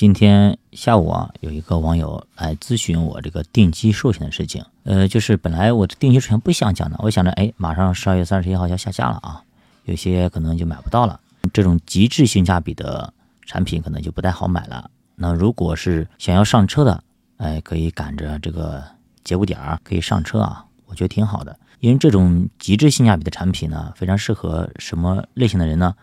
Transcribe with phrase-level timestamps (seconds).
[0.00, 4.64] 今天下午啊，有一个网友来咨询我这个定期寿险的事情。
[4.84, 9.42] 呃，就是本来我这定期寿险不想讲的，我想着，哎，马上十二月三十一号要下架了啊，
[9.84, 11.20] 有些可能就买不到了。
[11.52, 13.12] 这种极致性价比的
[13.44, 14.90] 产品可能就不太好买了。
[15.16, 17.04] 那如果是想要上车的，
[17.36, 18.82] 哎，可以赶着这个
[19.22, 21.54] 节骨点儿可以上车啊，我觉得挺好的。
[21.80, 25.94] 因为这种极致性价比的产品呢，非常适合什么类型的人呢？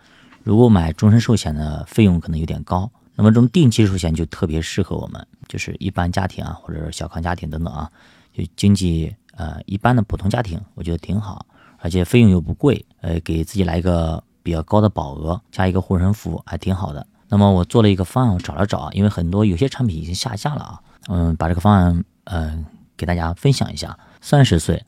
[0.44, 2.88] 如果买终身寿险的费用可能有点高，
[3.18, 7.90] 那么这种定期寿险就特别适合我们，就是一般家庭啊，或者是小康家庭等等啊，
[8.32, 11.44] 就经济呃一般的普通家庭，我觉得挺好，
[11.78, 17.04] 而且费用又不贵，呃，给自己来一个比较高的保额，加一个护身符，还挺好的。
[17.28, 22.64] 那么我做了一个方案，我找了找，因为很多有些产品已经下架了啊，嗯，把这个方案嗯
[22.96, 23.98] 给大家分享一下。
[24.20, 24.86] 三十岁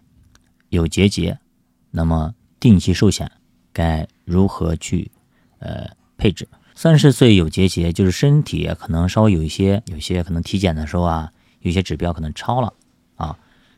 [0.68, 1.36] 有结节，
[1.90, 3.28] 那么定期寿险
[3.72, 5.10] 该如何去？
[5.58, 12.72] 呃，配置三十岁有结节，就是身体可能稍微有一些，有些可能体检的时候啊，有些指标可能超了
[13.16, 13.36] 啊。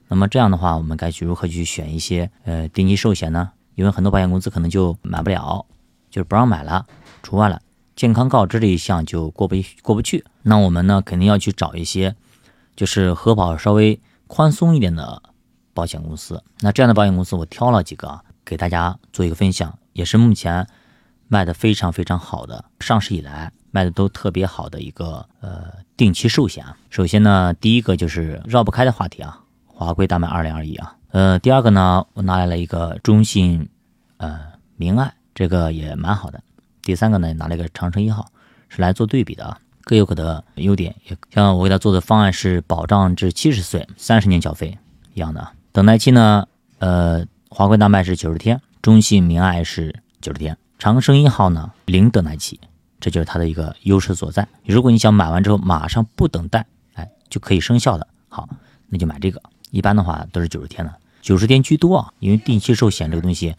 [0.09, 3.51] 那么这样的话，我们该去如何去选一些呃定期寿险呢？
[3.75, 5.67] 因为很多保险公司可能就买不了，
[6.11, 6.87] 就是不让买了，
[7.23, 7.61] 除外了。
[7.97, 10.25] 健康告知这一项就过不过不去。
[10.43, 12.15] 那我们呢，肯定要去找一些
[12.77, 15.23] 就是核保稍微宽松一点的
[15.75, 16.43] 保险公司。
[16.61, 20.67] 那这样的保险公司，我挑了几个给大家做一个分享，也是目前。
[21.33, 25.65] 卖的非常非常好的，上市以来卖的都特别好的一个呃
[25.97, 26.77] 定期寿险啊。
[26.91, 30.95] 首先呢，第一个就是绕不开的话题啊，华贵大迈二零二一啊。
[31.11, 33.67] 呃，第二个呢，我拿来了一个中信
[34.19, 34.41] 呃
[34.77, 36.39] 明爱，这个也蛮好的。
[36.83, 38.31] 第三个呢，拿了一个长城一号，
[38.69, 40.95] 是来做对比的啊，各有各的优点。
[41.09, 44.77] 也像我给他做的方案是保障至七十岁，三十年缴费
[45.15, 45.49] 一样的。
[45.73, 46.47] 等待期呢，
[46.79, 50.59] 呃，华贵大迈是九十天，中信明爱是九十天。
[50.83, 52.59] 长生一号呢，零等待期，
[52.99, 54.49] 这就是它的一个优势所在。
[54.65, 58.49] 如果你想买完之后马上不等待，哎，就可以生效的，好，
[58.89, 59.41] 那就买这个。
[59.71, 62.13] 一般的话都是九十天的，九十天居多啊。
[62.19, 63.55] 因为定期寿险这个东西，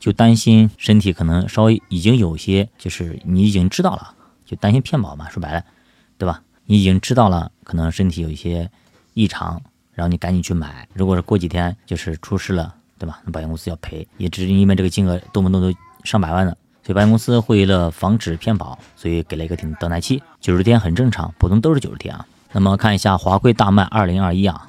[0.00, 4.12] 就担心身体可能稍微已经有些，就是你已经知道了，
[4.44, 5.30] 就担心骗保嘛。
[5.30, 5.64] 说白了，
[6.18, 6.42] 对吧？
[6.66, 8.68] 你已经知道了，可能身体有一些
[9.12, 10.88] 异常，然后你赶紧去买。
[10.92, 13.20] 如果是过几天就是出事了，对吧？
[13.24, 16.58] 那保险公司要赔，也只是因为这个金额动不动都上百万的。
[16.84, 22.26] 所以保险公司为了防止骗保，所以给了一个等等待期，九十天很正常，普通都是九十天啊。
[22.52, 24.68] 那么看一下华贵大麦二零二一啊，